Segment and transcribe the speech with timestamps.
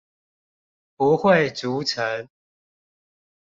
[0.97, 2.27] 不會築城